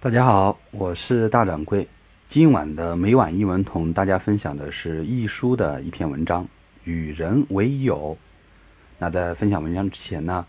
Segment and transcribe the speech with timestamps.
[0.00, 1.88] 大家好，我是大掌柜。
[2.28, 6.44] 今晚的每晚一文同大家分享的是易书的一篇文章
[6.84, 8.16] 《与人为友》。
[8.98, 10.46] 那在分享文章之前呢，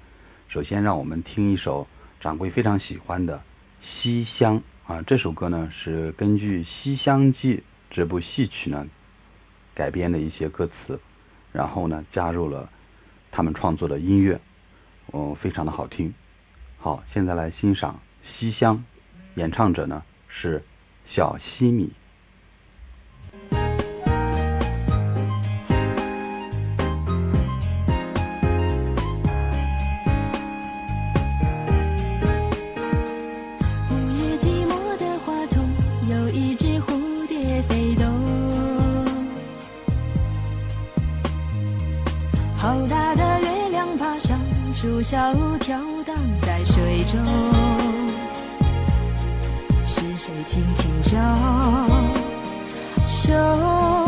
[0.48, 1.88] 首先让我们听一首
[2.20, 3.38] 掌柜非常喜欢的
[3.80, 5.02] 《西厢》啊。
[5.02, 7.58] 这首歌呢是根据《西厢记》
[7.90, 8.88] 这部戏曲呢
[9.74, 11.00] 改编的一些歌词，
[11.52, 12.70] 然后呢加入了
[13.32, 14.40] 他们创作的音乐，
[15.08, 16.14] 哦，非常的好听。
[16.78, 18.78] 好，现在来欣赏《西厢》，
[19.36, 20.62] 演唱者呢是。
[21.06, 21.92] 小西米。
[23.50, 23.56] 午
[34.14, 35.68] 夜寂寞的花丛，
[36.08, 38.06] 有一只蝴蝶飞动。
[42.56, 44.40] 好大的月亮爬上
[44.76, 47.89] 树梢，跳荡在水中。
[50.20, 51.18] 谁轻轻招
[53.08, 53.99] 手？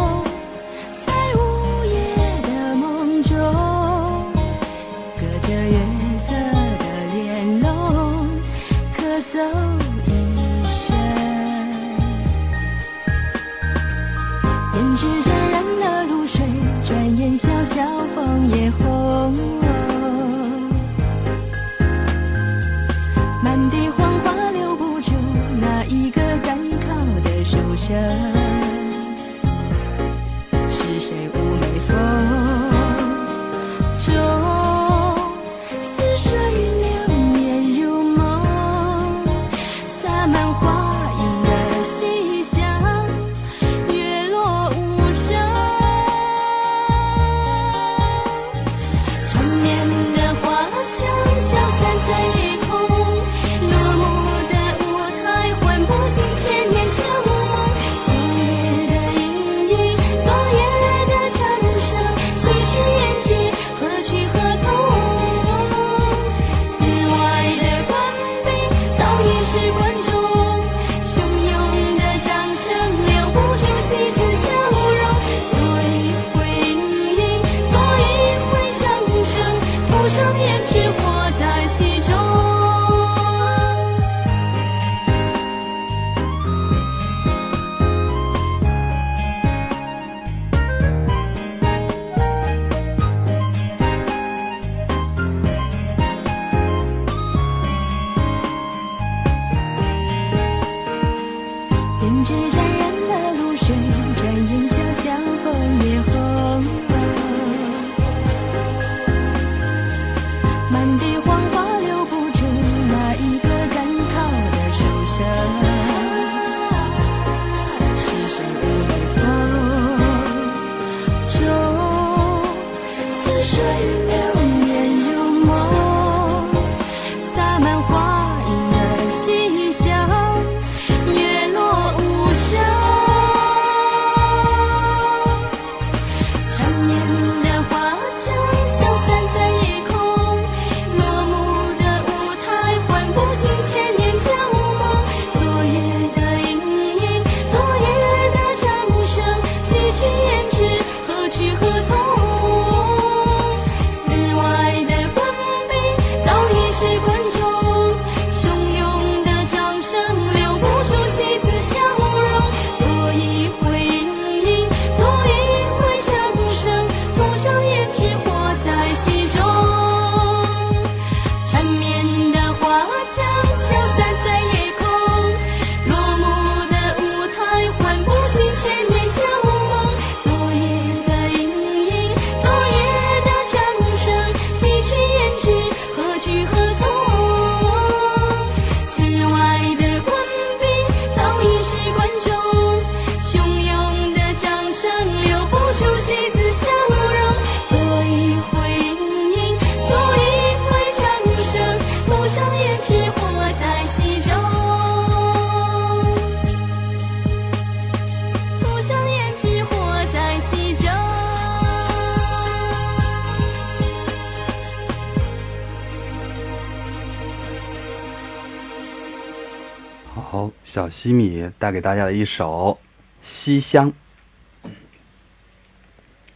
[220.72, 222.80] 小西米带给大家的一首
[223.22, 223.92] 《西厢》。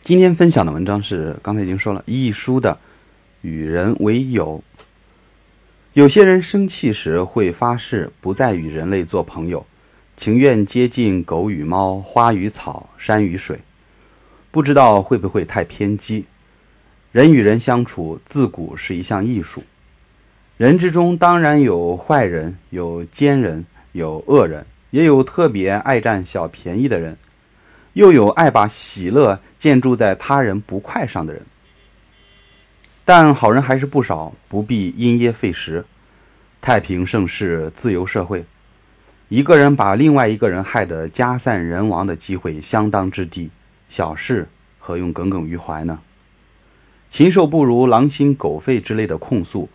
[0.02, 2.74] 今天分享的文章是刚才已经说了，易书的
[3.40, 4.62] 《与人为友》。
[5.94, 9.66] 有些人生气时会发誓不再与人类做朋友，
[10.18, 13.62] 情愿接近狗与猫、花与草、山与水。
[14.52, 16.26] 不知道会不会太偏激？
[17.14, 19.64] 人与人相处自古是一项艺术，
[20.58, 27.18] 人之中当然有坏人，有奸人，有恶人，也有特别爱占小便宜的人，
[27.94, 31.42] 又有爱把喜乐建筑在他人不快上的人。
[33.06, 35.86] 但好人还是不少，不必因噎废食。
[36.60, 38.44] 太平盛世，自由社会，
[39.30, 43.50] 一个人把另外一个人害得家散人亡的机会相当之低，
[43.88, 46.02] 小事何用耿耿于怀呢？
[47.08, 49.70] 禽兽不如、狼心狗肺之类的控诉，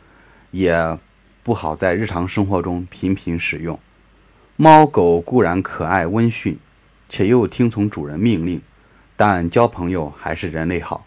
[0.51, 0.99] 也
[1.43, 3.81] 不好在日常生活中频频使用。
[4.63, 6.59] 猫狗固然可爱温驯，
[7.09, 8.61] 且又听从主人命令，
[9.17, 11.07] 但交朋友还是人类好，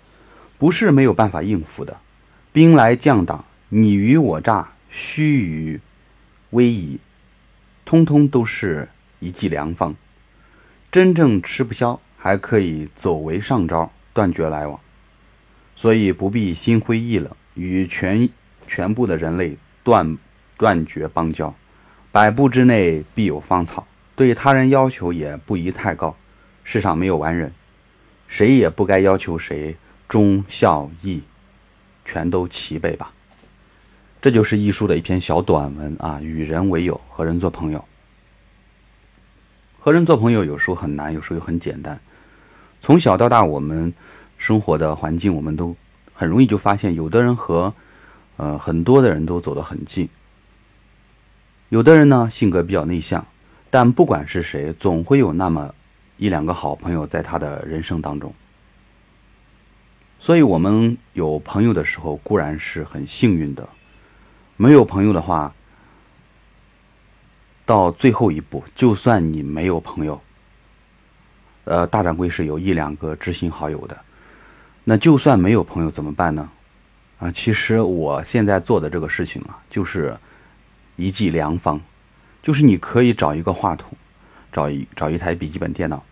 [0.58, 1.98] 不是没有办法应付的。
[2.52, 5.80] 兵来将挡，你虞我诈，虚与
[6.50, 7.00] 委蛇，
[7.86, 8.90] 通通都是
[9.20, 9.96] 一剂良方。
[10.92, 14.80] 真正吃不消，还可以走为上招，断绝来往。
[15.76, 18.28] 所以不必心灰意冷，与全
[18.68, 20.18] 全部的人类断
[20.58, 21.54] 断绝邦交。
[22.14, 26.16] 百步之内必有芳草，对他人要求也不宜太高。
[26.64, 27.52] 世上没有完人，
[28.28, 29.76] 谁也不该要求谁
[30.08, 31.24] 忠孝义。
[32.06, 33.12] 全都齐备吧。
[34.22, 37.84] 这就是易书的一篇小短文啊，与人为友，和人做朋友。
[39.80, 42.00] 和人做朋友有时候很难，有时候又很简单。
[42.80, 43.92] 从小到大，我们
[44.38, 45.76] 生活的环境，我们都
[46.14, 47.74] 很容易就发现，有的人和
[48.38, 50.08] 呃很多的人都走得很近。
[51.74, 53.26] 有的人呢，性格比较内向，
[53.72, 55.74] 但不管是谁，总会有那么
[56.18, 58.32] 一两个好朋友在他的人生当中。
[60.20, 63.64] 所以，我们有朋友的时候固然是很幸运的；
[64.56, 65.52] 没有朋友的话，
[67.66, 70.22] 到最后一步，就算你没有朋友，
[71.64, 74.00] 呃，大掌柜是有一两个知心好友的，
[74.84, 76.48] 那就算没有朋友怎么办呢？
[77.18, 80.16] 啊，其实我现在做的这个事情啊，就是
[80.96, 81.82] 一剂良方，
[82.42, 83.92] 就是你可以找一个话筒，
[84.52, 86.04] 找一找一台笔记本电脑，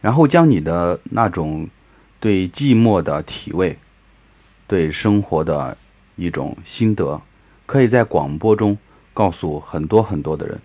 [0.00, 1.68] 然后将你的那种。
[2.22, 3.76] 对寂寞的体味，
[4.68, 5.76] 对生活的
[6.14, 7.20] 一种心得，
[7.66, 8.78] 可以在广播中
[9.12, 10.60] 告诉很多很多的人。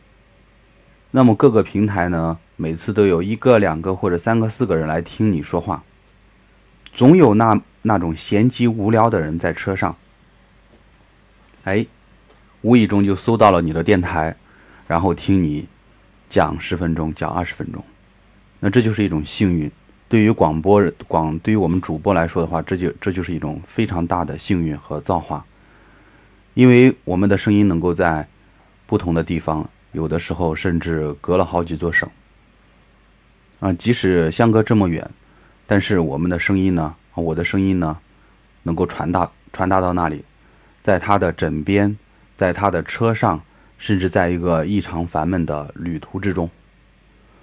[1.10, 5.84] 那么各个平台呢，每次都有一个、两个或者三个、四个人来听你说话，
[6.94, 9.98] 总有那那种闲极无聊的人在车上，
[11.64, 11.88] 哎，
[12.68, 14.36] 无意中就搜到了你的电台，
[14.88, 15.66] 然后听你
[16.28, 17.82] 讲十分钟、讲二十分钟，
[18.60, 19.72] 那这就是一种幸运。
[20.10, 25.46] 对于广播广，对于我们主播来说的话，这就这就是一种非常大的幸运和造化，
[26.56, 28.28] 因为我们的声音能够在
[28.86, 32.10] 不同的地方，有的时候甚至隔了好几座省，
[33.62, 35.10] 啊，即使相隔这么远，
[35.66, 37.98] 但是我们的声音呢，我的声音呢，
[38.64, 40.26] 能够传达传达到那里，
[40.82, 41.98] 在他的枕边，
[42.38, 43.44] 在他的车上，
[43.78, 46.50] 甚至在一个异常烦闷的旅途之中，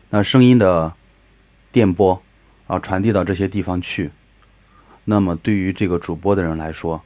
[0.08, 0.94] 那声音的
[1.70, 2.22] 电波。
[2.66, 4.10] 啊，传递到这些地方去，
[5.04, 7.04] 那么对于这个主播的人来说，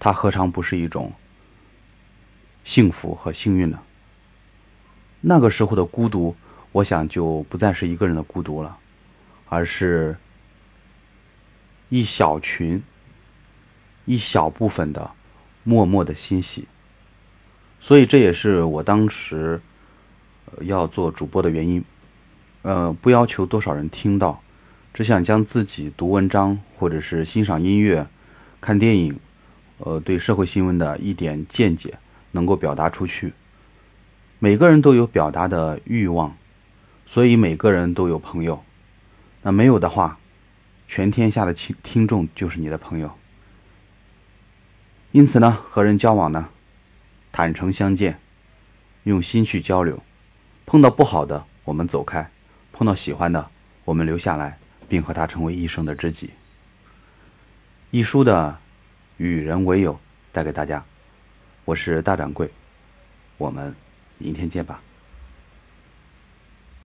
[0.00, 1.12] 他何尝不是一种
[2.64, 3.80] 幸福和幸运呢？
[5.20, 6.34] 那个时候的孤独，
[6.72, 8.76] 我想就不再是一个人的孤独了，
[9.48, 10.16] 而是
[11.88, 12.82] 一小群、
[14.06, 15.12] 一小部分的
[15.62, 16.66] 默默的欣喜。
[17.80, 19.60] 所以这也是我当时
[20.62, 21.84] 要做主播的原因。
[22.62, 24.42] 呃，不要求多少人听到。
[24.92, 28.08] 只想将自己读文章，或者是欣赏音乐、
[28.60, 29.20] 看电影，
[29.78, 31.98] 呃，对社会新闻的一点见解
[32.32, 33.32] 能够表达出去。
[34.40, 36.36] 每个人都有表达的欲望，
[37.06, 38.64] 所以每个人都有朋友。
[39.42, 40.18] 那没有的话，
[40.88, 43.12] 全天下的听听众就是你的朋友。
[45.12, 46.48] 因此呢，和人交往呢，
[47.38, 48.18] 坦诚相见，
[49.04, 50.02] 用心去交流。
[50.66, 52.24] 碰到不好的，我们走开；
[52.72, 53.48] 碰到喜欢的，
[53.84, 54.58] 我们留下来。
[54.88, 56.30] 并和他成为一生的知己。
[57.92, 58.58] 一书的
[59.18, 60.00] 与人为友
[60.32, 60.84] 带给大家，
[61.64, 62.50] 我是大掌柜，
[63.36, 63.72] 我们
[64.16, 64.82] 明天见吧。